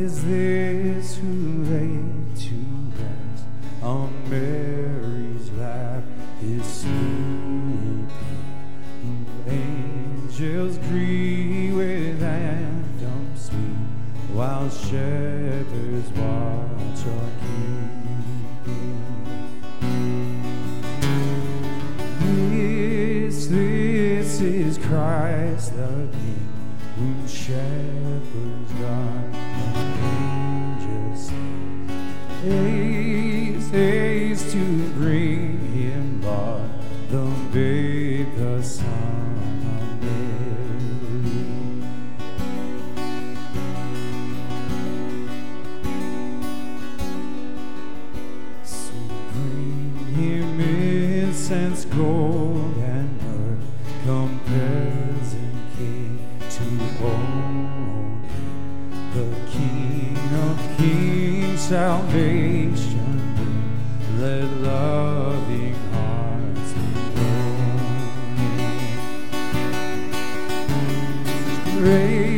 [0.00, 0.49] is this
[32.42, 36.70] Haste, haste to bring him Lord,
[37.10, 37.89] the babe,
[71.90, 72.30] adore.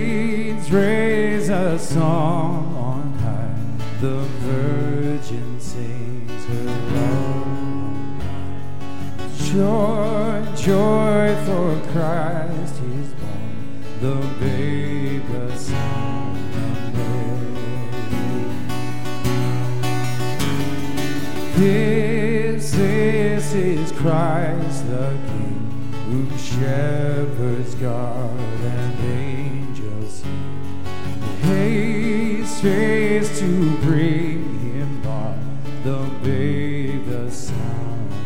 [0.63, 3.55] Raise, raise a song on high.
[4.01, 6.65] The virgin sings her
[6.95, 7.33] love.
[9.53, 17.63] Joy, joy for Christ is born, the babe, the Son of Mary.
[21.57, 28.22] This, this is Christ the King, whom shepherds guard
[32.63, 35.37] Haste to bring him Lord,
[35.83, 38.23] the babe, the of.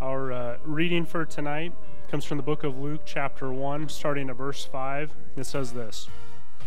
[0.00, 1.72] Our uh, reading for tonight
[2.10, 5.14] comes from the book of Luke, chapter 1, starting at verse 5.
[5.36, 6.08] It says this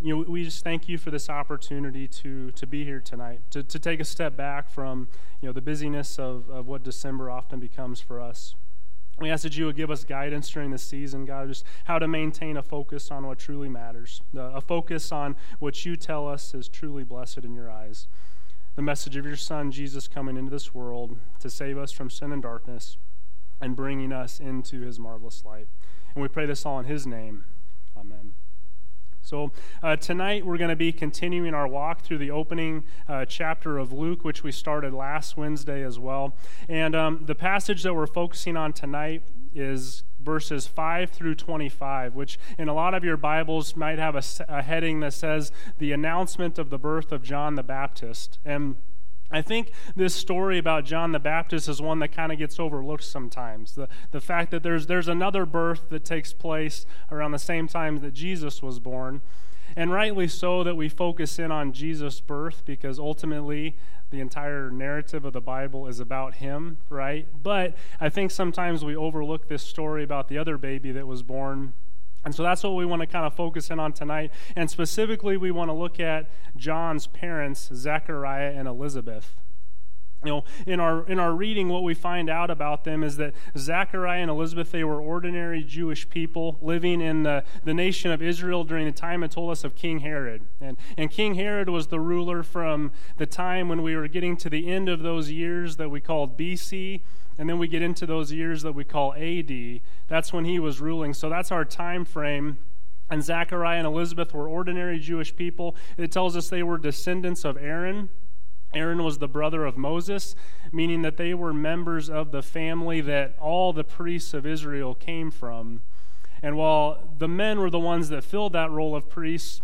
[0.00, 3.62] you know, we just thank you for this opportunity to, to be here tonight, to,
[3.62, 5.08] to take a step back from
[5.40, 8.54] you know, the busyness of, of what December often becomes for us.
[9.18, 12.06] We ask that you would give us guidance during the season, God, just how to
[12.06, 16.68] maintain a focus on what truly matters, a focus on what you tell us is
[16.68, 18.06] truly blessed in your eyes.
[18.76, 22.30] The message of your Son, Jesus, coming into this world to save us from sin
[22.30, 22.96] and darkness
[23.60, 25.66] and bringing us into his marvelous light.
[26.14, 27.44] And we pray this all in his name.
[27.98, 28.34] Amen.
[29.28, 29.52] So,
[29.82, 33.92] uh, tonight we're going to be continuing our walk through the opening uh, chapter of
[33.92, 36.34] Luke, which we started last Wednesday as well.
[36.66, 39.22] And um, the passage that we're focusing on tonight
[39.54, 44.22] is verses 5 through 25, which in a lot of your Bibles might have a,
[44.48, 48.38] a heading that says the announcement of the birth of John the Baptist.
[48.46, 48.76] And
[49.30, 53.04] I think this story about John the Baptist is one that kind of gets overlooked
[53.04, 53.74] sometimes.
[53.74, 57.98] The, the fact that there's, there's another birth that takes place around the same time
[57.98, 59.20] that Jesus was born.
[59.76, 63.76] And rightly so that we focus in on Jesus' birth because ultimately
[64.10, 67.28] the entire narrative of the Bible is about him, right?
[67.42, 71.74] But I think sometimes we overlook this story about the other baby that was born
[72.24, 74.32] and so that's what we want to kind of focus in on tonight.
[74.56, 79.34] And specifically, we want to look at John's parents, Zechariah and Elizabeth.
[80.24, 83.34] You know, in our in our reading, what we find out about them is that
[83.56, 88.64] Zechariah and Elizabeth they were ordinary Jewish people living in the, the nation of Israel
[88.64, 90.42] during the time it told us of King Herod.
[90.60, 94.50] And and King Herod was the ruler from the time when we were getting to
[94.50, 97.02] the end of those years that we called BC
[97.38, 99.80] and then we get into those years that we call AD.
[100.08, 101.14] That's when he was ruling.
[101.14, 102.58] So that's our time frame.
[103.08, 105.76] And Zechariah and Elizabeth were ordinary Jewish people.
[105.96, 108.10] It tells us they were descendants of Aaron.
[108.74, 110.34] Aaron was the brother of Moses,
[110.72, 115.30] meaning that they were members of the family that all the priests of Israel came
[115.30, 115.80] from.
[116.42, 119.62] And while the men were the ones that filled that role of priests,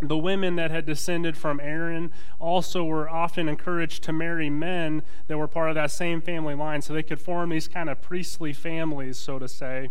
[0.00, 5.38] the women that had descended from Aaron also were often encouraged to marry men that
[5.38, 8.52] were part of that same family line so they could form these kind of priestly
[8.52, 9.88] families, so to say.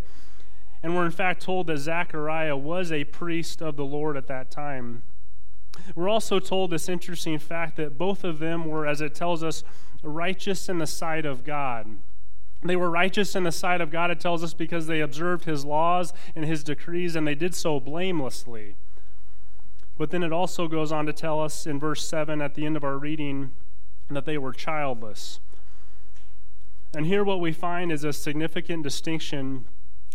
[0.84, 4.52] And we're in fact told that Zechariah was a priest of the Lord at that
[4.52, 5.02] time.
[5.94, 9.64] We're also told this interesting fact that both of them were, as it tells us,
[10.02, 11.98] righteous in the sight of God.
[12.64, 15.64] They were righteous in the sight of God, it tells us, because they observed his
[15.64, 18.76] laws and his decrees, and they did so blamelessly.
[19.98, 22.76] But then it also goes on to tell us in verse 7 at the end
[22.76, 23.52] of our reading
[24.10, 25.40] that they were childless.
[26.94, 29.66] And here, what we find is a significant distinction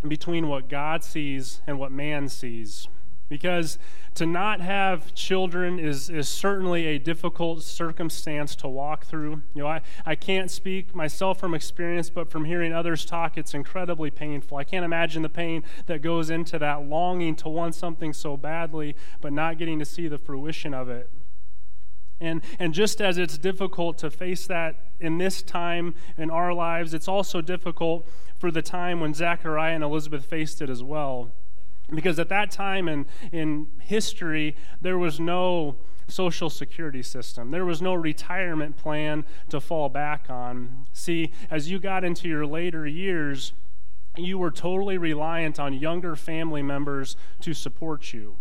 [0.07, 2.89] between what God sees and what man sees.
[3.31, 3.79] Because
[4.17, 9.43] to not have children is, is certainly a difficult circumstance to walk through.
[9.55, 13.55] You know, I, I can't speak myself from experience, but from hearing others talk, it's
[13.55, 14.59] incredibly painful.
[14.59, 18.97] I can't imagine the pain that goes into that longing to want something so badly,
[19.21, 21.09] but not getting to see the fruition of it.
[22.21, 26.93] And, and just as it's difficult to face that in this time in our lives,
[26.93, 28.07] it's also difficult
[28.39, 31.31] for the time when Zachariah and Elizabeth faced it as well.
[31.95, 35.77] Because at that time in, in history, there was no
[36.09, 37.51] social security system.
[37.51, 40.87] There was no retirement plan to fall back on.
[40.93, 43.53] See, as you got into your later years,
[44.17, 48.37] you were totally reliant on younger family members to support you.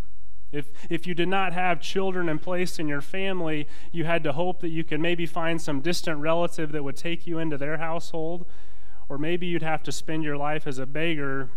[0.51, 4.31] If, if you did not have children in place in your family, you had to
[4.31, 7.77] hope that you could maybe find some distant relative that would take you into their
[7.77, 8.47] household.
[9.07, 11.49] Or maybe you'd have to spend your life as a beggar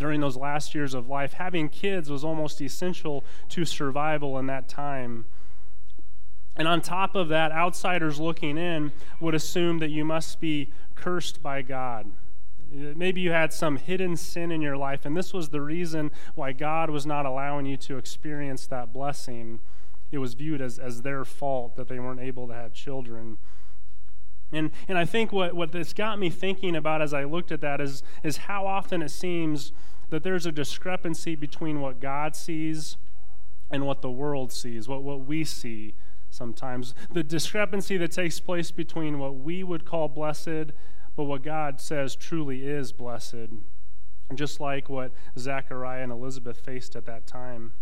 [0.00, 4.68] during those last years of life, having kids was almost essential to survival in that
[4.68, 5.26] time.
[6.56, 11.42] And on top of that, outsiders looking in would assume that you must be cursed
[11.42, 12.10] by God.
[12.72, 16.52] Maybe you had some hidden sin in your life, and this was the reason why
[16.52, 19.60] God was not allowing you to experience that blessing.
[20.12, 23.38] It was viewed as, as their fault that they weren't able to have children.
[24.52, 27.60] And, and I think what, what this got me thinking about as I looked at
[27.60, 29.72] that is, is how often it seems
[30.10, 32.96] that there's a discrepancy between what God sees
[33.70, 35.94] and what the world sees, what, what we see
[36.30, 36.94] sometimes.
[37.12, 40.72] The discrepancy that takes place between what we would call blessed,
[41.16, 43.50] but what God says truly is blessed,
[44.34, 47.72] just like what Zachariah and Elizabeth faced at that time.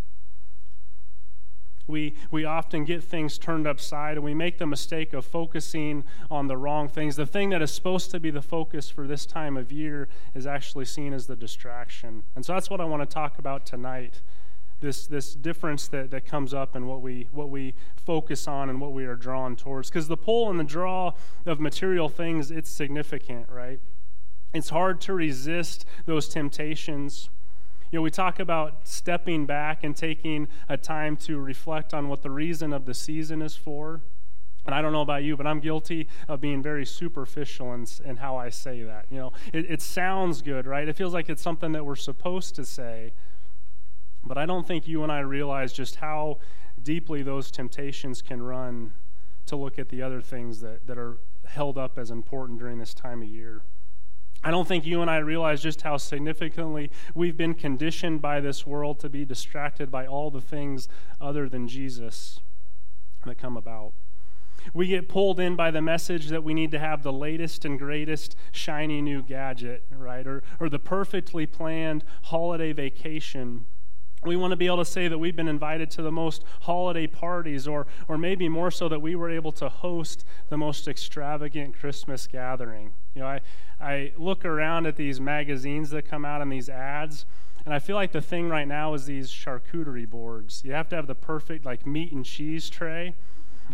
[1.89, 6.47] We, we often get things turned upside and we make the mistake of focusing on
[6.47, 7.17] the wrong things.
[7.17, 10.47] The thing that is supposed to be the focus for this time of year is
[10.47, 12.23] actually seen as the distraction.
[12.37, 14.21] And so that's what I want to talk about tonight.
[14.81, 18.81] This, this difference that, that comes up in what we, what we focus on and
[18.81, 19.89] what we are drawn towards.
[19.89, 21.15] Because the pull and the draw
[21.47, 23.81] of material things, it's significant, right?
[24.55, 27.29] It's hard to resist those temptations.
[27.91, 32.23] You know, we talk about stepping back and taking a time to reflect on what
[32.23, 34.03] the reason of the season is for.
[34.67, 38.17] And I don't know about you, but I'm guilty of being very superficial in, in
[38.17, 39.07] how I say that.
[39.09, 40.87] You know, it, it sounds good, right?
[40.87, 43.15] It feels like it's something that we're supposed to say.
[44.25, 46.39] But I don't think you and I realize just how
[46.83, 48.93] deeply those temptations can run
[49.47, 52.93] to look at the other things that, that are held up as important during this
[52.93, 53.63] time of year.
[54.43, 58.67] I don't think you and I realize just how significantly we've been conditioned by this
[58.67, 60.89] world to be distracted by all the things
[61.21, 62.41] other than Jesus
[63.27, 63.93] that come about.
[64.75, 67.79] We get pulled in by the message that we need to have the latest and
[67.79, 70.27] greatest shiny new gadget, right?
[70.27, 73.67] Or, or the perfectly planned holiday vacation
[74.25, 77.07] we want to be able to say that we've been invited to the most holiday
[77.07, 81.79] parties, or, or maybe more so that we were able to host the most extravagant
[81.79, 82.93] Christmas gathering.
[83.15, 83.41] You know, I,
[83.81, 87.27] I look around at these magazines that come out and these ads,
[87.65, 90.63] and I feel like the thing right now is these charcuterie boards.
[90.65, 93.15] You have to have the perfect, like, meat and cheese tray.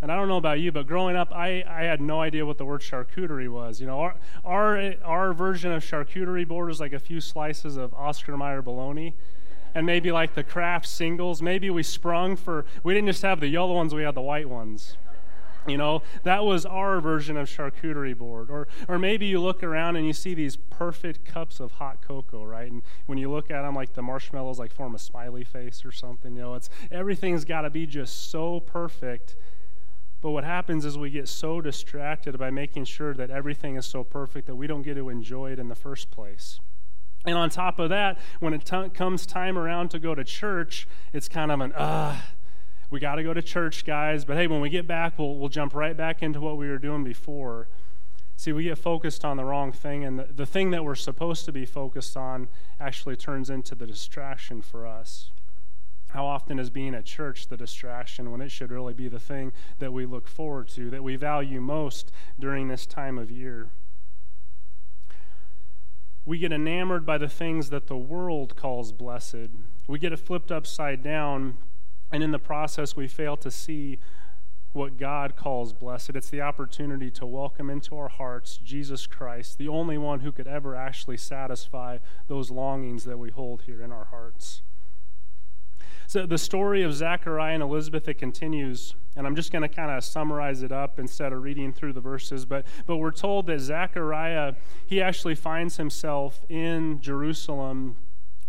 [0.02, 2.58] And I don't know about you, but growing up, I, I had no idea what
[2.58, 3.80] the word charcuterie was.
[3.80, 7.94] You know, our, our, our version of charcuterie board is like a few slices of
[7.94, 9.14] Oscar Mayer bologna
[9.74, 11.42] and maybe like the Kraft singles.
[11.42, 14.48] Maybe we sprung for, we didn't just have the yellow ones, we had the white
[14.48, 14.96] ones.
[15.66, 18.50] You know, that was our version of charcuterie board.
[18.50, 22.44] Or, or maybe you look around and you see these perfect cups of hot cocoa,
[22.44, 22.70] right?
[22.70, 25.90] And when you look at them, like the marshmallows, like form a smiley face or
[25.90, 26.36] something.
[26.36, 29.36] You know, it's everything's got to be just so perfect.
[30.20, 34.04] But what happens is we get so distracted by making sure that everything is so
[34.04, 36.60] perfect that we don't get to enjoy it in the first place.
[37.24, 40.86] And on top of that, when it t- comes time around to go to church,
[41.12, 42.20] it's kind of an, uh,
[42.90, 44.24] we got to go to church, guys.
[44.24, 46.78] But hey, when we get back, we'll, we'll jump right back into what we were
[46.78, 47.68] doing before.
[48.36, 51.44] See, we get focused on the wrong thing, and the, the thing that we're supposed
[51.46, 52.48] to be focused on
[52.80, 55.30] actually turns into the distraction for us.
[56.10, 59.52] How often is being at church the distraction when it should really be the thing
[59.78, 63.70] that we look forward to, that we value most during this time of year?
[66.26, 69.50] We get enamored by the things that the world calls blessed.
[69.86, 71.58] We get it flipped upside down
[72.14, 73.98] And in the process, we fail to see
[74.72, 76.10] what God calls blessed.
[76.10, 80.46] It's the opportunity to welcome into our hearts Jesus Christ, the only one who could
[80.46, 84.62] ever actually satisfy those longings that we hold here in our hearts.
[86.06, 89.90] So the story of Zachariah and Elizabeth it continues, and I'm just going to kind
[89.90, 92.44] of summarize it up instead of reading through the verses.
[92.44, 94.54] But but we're told that Zachariah
[94.86, 97.96] he actually finds himself in Jerusalem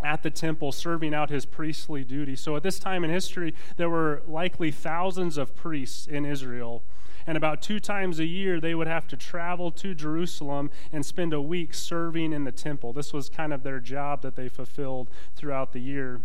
[0.04, 2.36] at the temple serving out his priestly duty.
[2.36, 6.84] So at this time in history, there were likely thousands of priests in Israel.
[7.28, 11.34] And about two times a year, they would have to travel to Jerusalem and spend
[11.34, 12.94] a week serving in the temple.
[12.94, 16.22] This was kind of their job that they fulfilled throughout the year.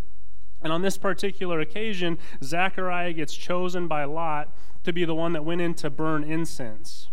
[0.63, 5.45] And on this particular occasion, Zechariah gets chosen by Lot to be the one that
[5.45, 7.09] went in to burn incense.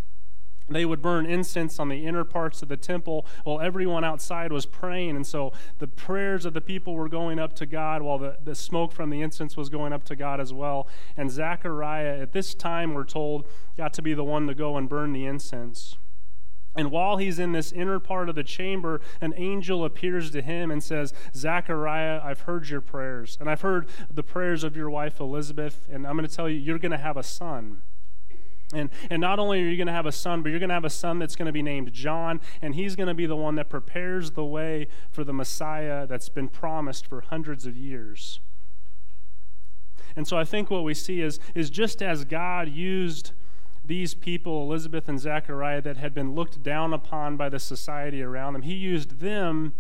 [0.70, 4.66] They would burn incense on the inner parts of the temple while everyone outside was
[4.66, 5.16] praying.
[5.16, 8.56] And so the prayers of the people were going up to God while the, the
[8.56, 10.88] smoke from the incense was going up to God as well.
[11.16, 14.90] And Zechariah, at this time, we're told, got to be the one to go and
[14.90, 15.96] burn the incense.
[16.78, 20.70] And while he's in this inner part of the chamber, an angel appears to him
[20.70, 25.20] and says, Zachariah, I've heard your prayers, and I've heard the prayers of your wife
[25.20, 27.82] Elizabeth, and I'm going to tell you, you're going to have a son.
[28.74, 30.76] And, and not only are you going to have a son, but you're going to
[30.76, 33.36] have a son that's going to be named John, and he's going to be the
[33.36, 38.40] one that prepares the way for the Messiah that's been promised for hundreds of years.
[40.16, 43.32] And so I think what we see is, is just as God used
[43.88, 48.54] these people, Elizabeth and Zechariah, that had been looked down upon by the society around
[48.54, 49.74] them, he used them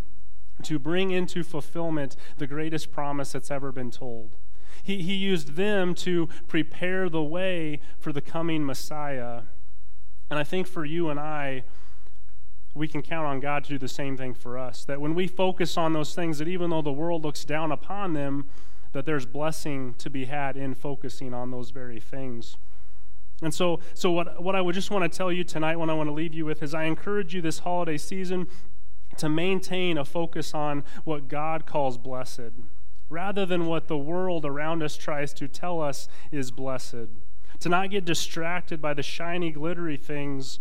[0.63, 4.37] to bring into fulfillment the greatest promise that's ever been told.
[4.81, 9.41] He, he used them to prepare the way for the coming Messiah.
[10.29, 11.63] And I think for you and I,
[12.73, 14.85] we can count on God to do the same thing for us.
[14.85, 18.13] That when we focus on those things, that even though the world looks down upon
[18.13, 18.45] them,
[18.93, 22.57] that there's blessing to be had in focusing on those very things.
[23.41, 25.93] And so, so what, what I would just want to tell you tonight, what I
[25.93, 28.47] want to leave you with, is I encourage you this holiday season
[29.17, 32.51] to maintain a focus on what God calls blessed,
[33.09, 37.07] rather than what the world around us tries to tell us is blessed.
[37.61, 40.59] To not get distracted by the shiny, glittery things,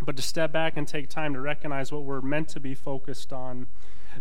[0.00, 3.32] but to step back and take time to recognize what we're meant to be focused
[3.32, 3.66] on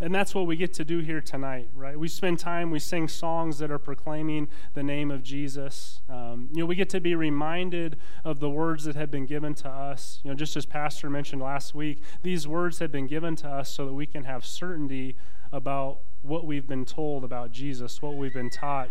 [0.01, 1.97] and that's what we get to do here tonight, right?
[1.97, 6.01] We spend time, we sing songs that are proclaiming the name of Jesus.
[6.09, 9.53] Um, you know, we get to be reminded of the words that have been given
[9.55, 10.19] to us.
[10.23, 13.69] You know, just as Pastor mentioned last week, these words have been given to us
[13.69, 15.15] so that we can have certainty
[15.51, 18.89] about what we've been told about Jesus, what we've been taught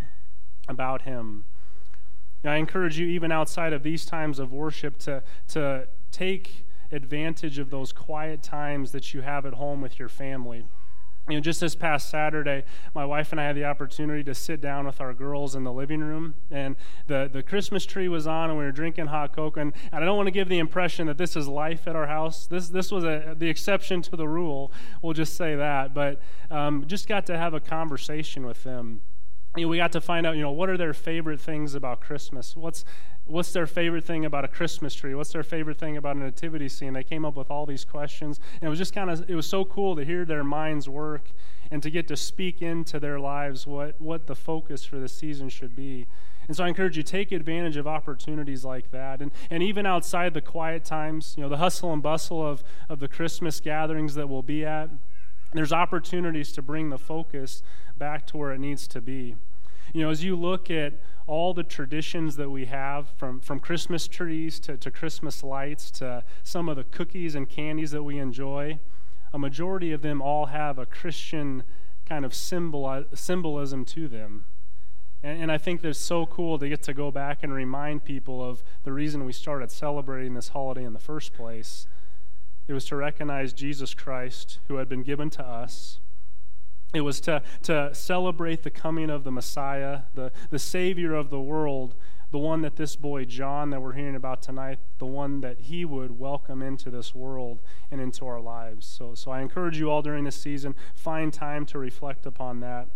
[0.67, 1.45] about him.
[2.43, 7.57] Now, I encourage you, even outside of these times of worship, to, to take advantage
[7.57, 10.65] of those quiet times that you have at home with your family.
[11.29, 14.59] You know, just this past Saturday, my wife and I had the opportunity to sit
[14.59, 16.75] down with our girls in the living room, and
[17.07, 19.61] the, the Christmas tree was on, and we were drinking hot cocoa.
[19.61, 22.07] And, and I don't want to give the impression that this is life at our
[22.07, 22.45] house.
[22.45, 24.73] This this was a, the exception to the rule.
[25.01, 25.93] We'll just say that.
[25.93, 26.19] But
[26.51, 28.99] um, just got to have a conversation with them.
[29.55, 32.01] You know, we got to find out, you know, what are their favorite things about
[32.01, 32.57] Christmas?
[32.57, 32.83] What's
[33.25, 35.15] what's their favorite thing about a Christmas tree?
[35.15, 36.93] What's their favorite thing about a nativity scene?
[36.93, 38.39] They came up with all these questions.
[38.55, 41.31] And it was just kind of, it was so cool to hear their minds work
[41.71, 45.49] and to get to speak into their lives what, what the focus for the season
[45.49, 46.07] should be.
[46.47, 49.21] And so I encourage you, take advantage of opportunities like that.
[49.21, 52.99] And, and even outside the quiet times, you know, the hustle and bustle of, of
[52.99, 54.89] the Christmas gatherings that we'll be at,
[55.53, 57.63] there's opportunities to bring the focus
[57.97, 59.35] back to where it needs to be.
[59.93, 60.93] You know, as you look at
[61.25, 66.23] all the traditions that we have, from, from Christmas trees to, to Christmas lights to
[66.43, 68.79] some of the cookies and candies that we enjoy,
[69.31, 71.63] a majority of them all have a Christian
[72.05, 74.45] kind of symbol, symbolism to them.
[75.23, 78.43] And, and I think it's so cool to get to go back and remind people
[78.43, 81.87] of the reason we started celebrating this holiday in the first place.
[82.67, 85.99] It was to recognize Jesus Christ, who had been given to us
[86.93, 91.41] it was to, to celebrate the coming of the Messiah, the, the Savior of the
[91.41, 91.95] world,
[92.31, 95.85] the one that this boy John that we're hearing about tonight, the one that he
[95.85, 98.85] would welcome into this world and into our lives.
[98.85, 102.87] So, so I encourage you all during this season, find time to reflect upon that.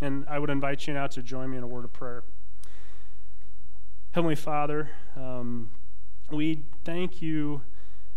[0.00, 2.24] And I would invite you now to join me in a word of prayer.
[4.12, 5.70] Heavenly Father, um,
[6.30, 7.62] we thank you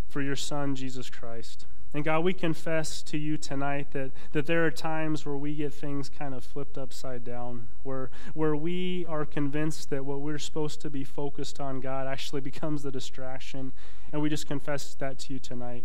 [0.08, 1.66] for your Son, Jesus Christ.
[1.94, 5.72] And God, we confess to you tonight that, that there are times where we get
[5.72, 10.80] things kind of flipped upside down, where, where we are convinced that what we're supposed
[10.80, 13.72] to be focused on, God, actually becomes the distraction.
[14.12, 15.84] And we just confess that to you tonight.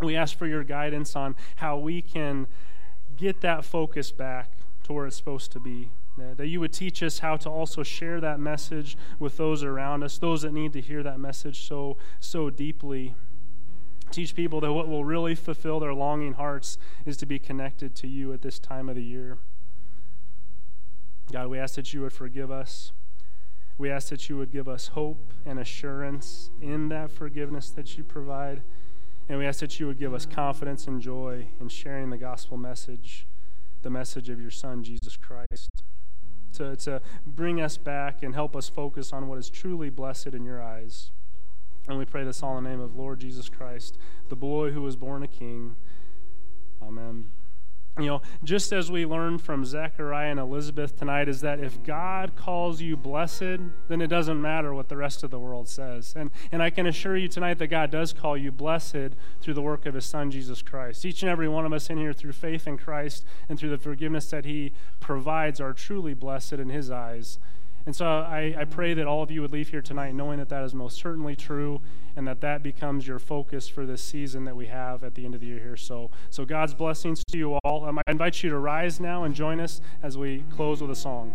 [0.00, 2.48] We ask for your guidance on how we can
[3.16, 4.50] get that focus back
[4.84, 5.90] to where it's supposed to be.
[6.36, 10.18] that you would teach us how to also share that message with those around us,
[10.18, 13.14] those that need to hear that message so so deeply.
[14.10, 18.08] Teach people that what will really fulfill their longing hearts is to be connected to
[18.08, 19.38] you at this time of the year.
[21.30, 22.92] God, we ask that you would forgive us.
[23.78, 28.02] We ask that you would give us hope and assurance in that forgiveness that you
[28.02, 28.62] provide.
[29.28, 32.56] And we ask that you would give us confidence and joy in sharing the gospel
[32.56, 33.26] message,
[33.82, 35.70] the message of your Son, Jesus Christ.
[36.54, 40.44] To, to bring us back and help us focus on what is truly blessed in
[40.44, 41.12] your eyes.
[41.88, 44.82] And we pray this all in the name of Lord Jesus Christ, the boy who
[44.82, 45.76] was born a king.
[46.82, 47.26] Amen.
[47.98, 52.36] You know, just as we learned from Zechariah and Elizabeth tonight, is that if God
[52.36, 53.58] calls you blessed,
[53.88, 56.14] then it doesn't matter what the rest of the world says.
[56.16, 59.62] And, and I can assure you tonight that God does call you blessed through the
[59.62, 61.04] work of His Son, Jesus Christ.
[61.04, 63.78] Each and every one of us in here, through faith in Christ and through the
[63.78, 67.38] forgiveness that He provides, are truly blessed in His eyes.
[67.90, 70.48] And so I, I, pray that all of you would leave here tonight knowing that
[70.50, 71.80] that is most certainly true
[72.14, 75.34] and that that becomes your focus for this season that we have at the end
[75.34, 75.76] of the year here.
[75.76, 77.84] So, so God's blessings to you all.
[77.84, 80.94] Um, I invite you to rise now and join us as we close with a
[80.94, 81.34] song.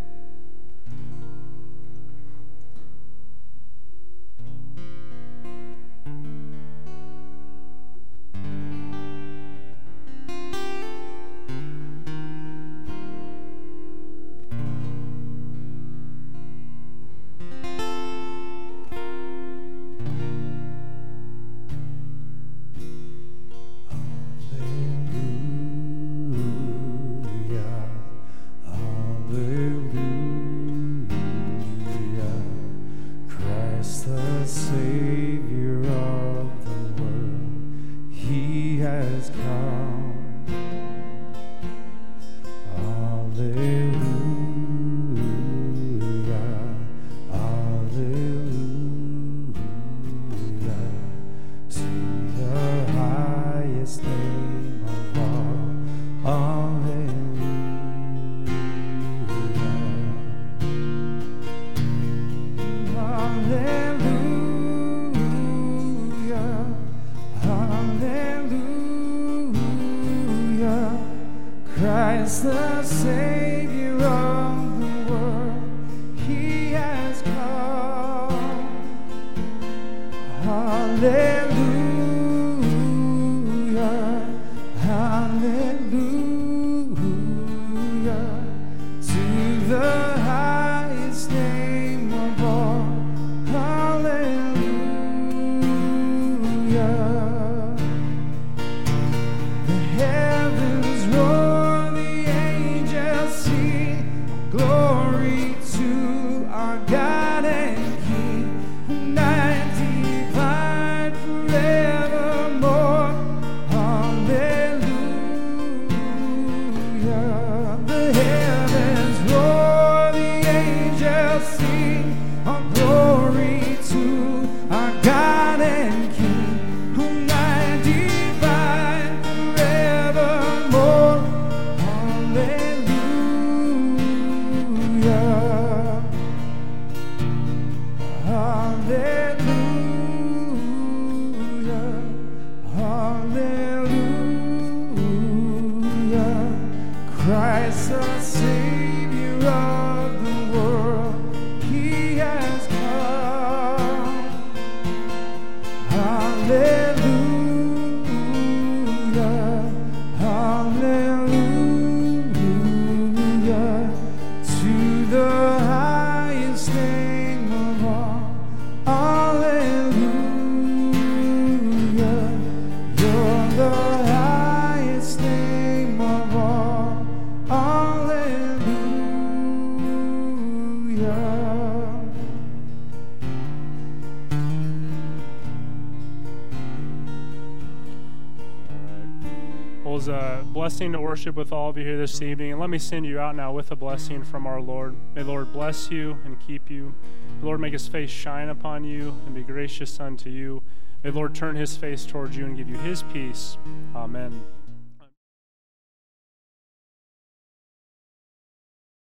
[190.76, 192.52] Blessing to worship with all of you here this evening.
[192.52, 194.94] And let me send you out now with a blessing from our Lord.
[195.16, 196.94] May Lord bless you and keep you.
[197.40, 200.64] May Lord make his face shine upon you and be gracious unto you.
[201.02, 203.58] May Lord turn his face towards you and give you his peace.
[203.96, 204.44] Amen.